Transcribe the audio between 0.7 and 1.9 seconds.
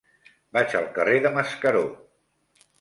al carrer de Mascaró.